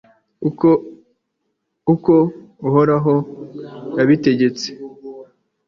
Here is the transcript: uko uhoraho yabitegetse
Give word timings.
uko 1.93 2.15
uhoraho 2.67 3.13
yabitegetse 3.97 4.67